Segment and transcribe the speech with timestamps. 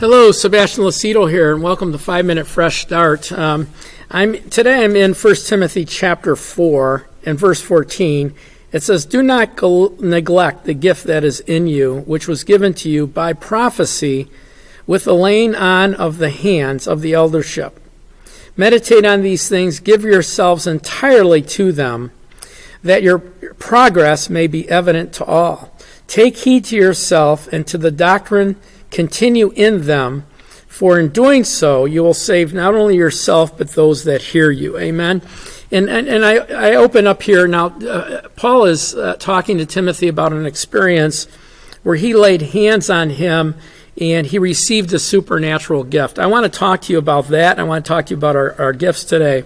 [0.00, 3.30] Hello, Sebastian Lacido here, and welcome to Five Minute Fresh Start.
[3.32, 3.68] Um,
[4.10, 4.82] I'm today.
[4.82, 8.32] I'm in 1 Timothy chapter four and verse 14.
[8.72, 9.60] It says, "Do not
[10.00, 14.28] neglect the gift that is in you, which was given to you by prophecy,
[14.86, 17.78] with the laying on of the hands of the eldership.
[18.56, 19.80] Meditate on these things.
[19.80, 22.10] Give yourselves entirely to them,
[22.82, 25.76] that your progress may be evident to all.
[26.06, 28.56] Take heed to yourself and to the doctrine."
[28.90, 30.26] Continue in them,
[30.66, 34.78] for in doing so, you will save not only yourself, but those that hear you.
[34.78, 35.22] Amen.
[35.70, 37.66] And, and, and I, I open up here now.
[37.66, 41.26] Uh, Paul is uh, talking to Timothy about an experience
[41.82, 43.54] where he laid hands on him
[44.00, 46.18] and he received a supernatural gift.
[46.18, 47.58] I want to talk to you about that.
[47.58, 49.44] I want to talk to you about our, our gifts today.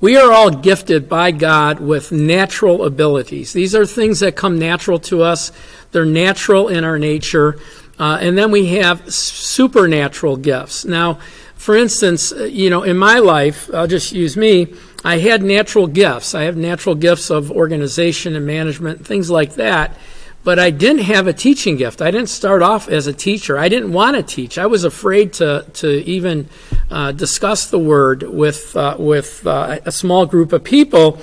[0.00, 3.52] We are all gifted by God with natural abilities.
[3.52, 5.50] These are things that come natural to us.
[5.90, 7.58] They're natural in our nature.
[7.98, 10.84] Uh, and then we have supernatural gifts.
[10.84, 11.18] Now,
[11.56, 15.86] for instance, uh, you know, in my life, I'll just use me, I had natural
[15.86, 16.34] gifts.
[16.34, 19.96] I have natural gifts of organization and management, things like that.
[20.44, 22.00] But I didn't have a teaching gift.
[22.00, 23.58] I didn't start off as a teacher.
[23.58, 24.56] I didn't want to teach.
[24.56, 26.48] I was afraid to, to even
[26.90, 31.18] uh, discuss the word with, uh, with uh, a small group of people.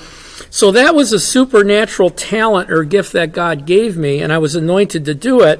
[0.49, 4.55] So that was a supernatural talent or gift that God gave me, and I was
[4.55, 5.59] anointed to do it.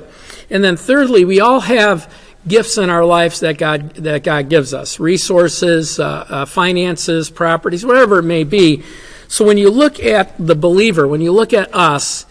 [0.50, 2.12] And then thirdly, we all have
[2.48, 7.86] gifts in our lives that God that God gives us resources, uh, uh, finances, properties,
[7.86, 8.84] whatever it may be.
[9.28, 12.26] So when you look at the believer, when you look at us,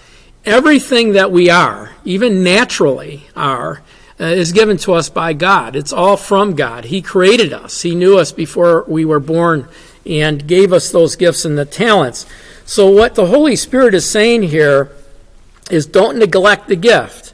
[0.44, 3.82] everything that we are, even naturally are,
[4.20, 5.74] uh, is given to us by God.
[5.74, 6.84] It's all from God.
[6.84, 7.82] He created us.
[7.82, 9.68] He knew us before we were born
[10.06, 12.26] and gave us those gifts and the talents.
[12.64, 14.90] So what the Holy Spirit is saying here
[15.70, 17.33] is don't neglect the gift.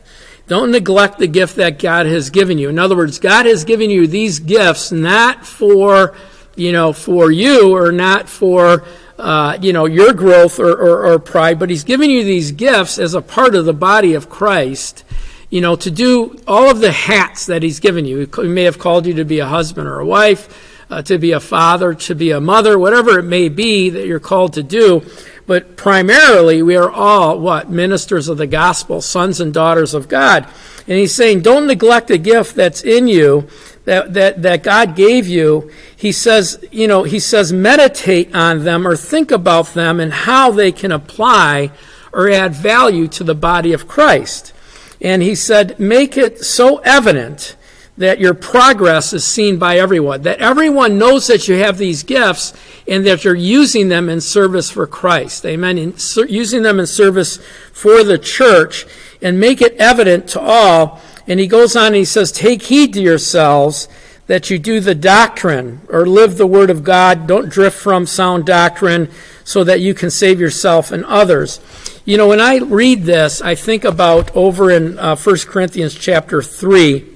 [0.50, 2.68] Don't neglect the gift that God has given you.
[2.70, 6.16] In other words, God has given you these gifts not for,
[6.56, 8.82] you know, for you or not for,
[9.16, 12.98] uh, you know, your growth or, or, or pride, but He's given you these gifts
[12.98, 15.04] as a part of the body of Christ
[15.50, 18.30] you know, to do all of the hats that he's given you.
[18.36, 21.32] He may have called you to be a husband or a wife, uh, to be
[21.32, 25.04] a father, to be a mother, whatever it may be that you're called to do.
[25.50, 27.68] But primarily, we are all what?
[27.68, 30.44] Ministers of the gospel, sons and daughters of God.
[30.86, 33.48] And he's saying, don't neglect the gift that's in you,
[33.84, 35.68] that, that, that God gave you.
[35.96, 40.52] He says, you know, he says, meditate on them or think about them and how
[40.52, 41.72] they can apply
[42.12, 44.52] or add value to the body of Christ.
[45.00, 47.56] And he said, make it so evident
[48.00, 52.54] that your progress is seen by everyone, that everyone knows that you have these gifts
[52.88, 55.44] and that you're using them in service for Christ.
[55.44, 55.76] Amen.
[55.76, 55.94] In,
[56.26, 57.36] using them in service
[57.74, 58.86] for the church
[59.20, 60.98] and make it evident to all.
[61.26, 63.86] And he goes on and he says, Take heed to yourselves
[64.28, 67.26] that you do the doctrine or live the word of God.
[67.26, 69.10] Don't drift from sound doctrine
[69.44, 71.60] so that you can save yourself and others.
[72.06, 76.40] You know, when I read this, I think about over in uh, 1 Corinthians chapter
[76.40, 77.09] 3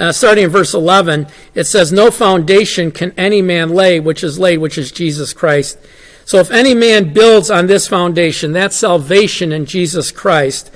[0.00, 4.38] uh, starting in verse 11, it says, No foundation can any man lay, which is
[4.38, 5.78] laid, which is Jesus Christ.
[6.24, 10.70] So if any man builds on this foundation, that salvation in Jesus Christ,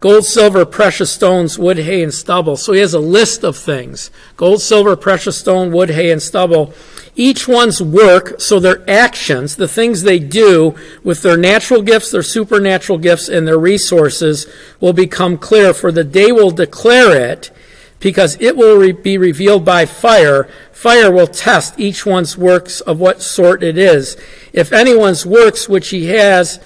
[0.00, 2.56] gold, silver, precious stones, wood, hay, and stubble.
[2.56, 6.72] So he has a list of things gold, silver, precious stone, wood, hay, and stubble.
[7.16, 10.74] Each one's work, so their actions, the things they do
[11.04, 14.46] with their natural gifts, their supernatural gifts, and their resources
[14.80, 17.50] will become clear, for the day will declare it
[18.00, 20.48] because it will re- be revealed by fire.
[20.72, 24.16] Fire will test each one's works of what sort it is.
[24.52, 26.58] If anyone's works which he has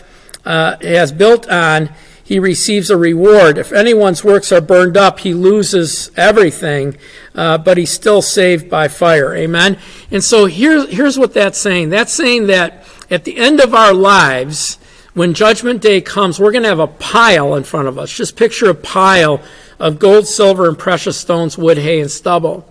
[0.45, 1.91] uh, has built on,
[2.23, 3.59] he receives a reward.
[3.59, 6.97] If anyone's works are burned up, he loses everything,
[7.35, 9.35] uh, but he's still saved by fire.
[9.35, 9.79] Amen.
[10.11, 11.91] And so here's here's what that's saying.
[11.91, 14.79] That's saying that at the end of our lives,
[15.15, 18.13] when Judgment Day comes, we're going to have a pile in front of us.
[18.13, 19.41] Just picture a pile
[19.79, 22.69] of gold, silver, and precious stones, wood, hay, and stubble.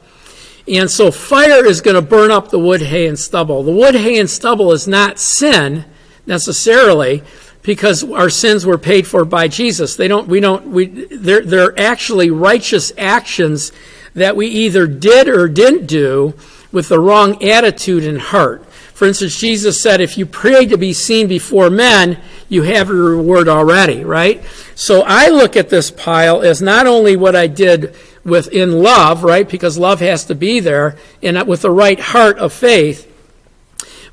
[0.68, 3.64] And so fire is going to burn up the wood, hay, and stubble.
[3.64, 5.86] The wood, hay, and stubble is not sin
[6.26, 7.24] necessarily
[7.64, 9.96] because our sins were paid for by Jesus.
[9.96, 13.72] They don't, we don't, we, they're, they're actually righteous actions
[14.14, 16.34] that we either did or didn't do
[16.72, 18.64] with the wrong attitude and heart.
[18.94, 23.16] For instance, Jesus said, if you pray to be seen before men, you have your
[23.16, 24.44] reward already, right?
[24.76, 29.50] So I look at this pile as not only what I did within love, right?
[29.50, 33.10] Because love has to be there, and with the right heart of faith.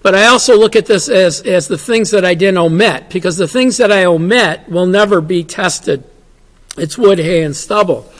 [0.03, 3.37] But I also look at this as, as the things that I didn't omit, because
[3.37, 6.05] the things that I omit will never be tested.
[6.79, 8.11] It's wood, hay, and stubble.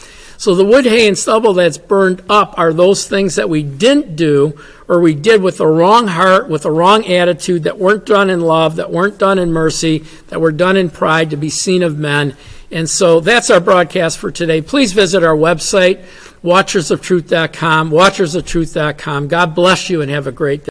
[0.41, 4.17] So the wood, hay, and stubble that's burned up are those things that we didn't
[4.17, 4.59] do
[4.89, 8.41] or we did with the wrong heart, with the wrong attitude, that weren't done in
[8.41, 9.99] love, that weren't done in mercy,
[10.29, 12.35] that were done in pride to be seen of men.
[12.71, 14.63] And so that's our broadcast for today.
[14.63, 16.07] Please visit our website,
[16.43, 19.29] watchersoftruth.com, watchersoftruth.com.
[19.29, 20.69] God bless you and have a great day.